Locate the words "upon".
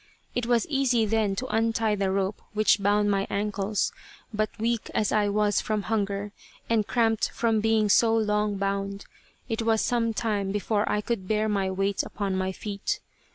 12.01-12.35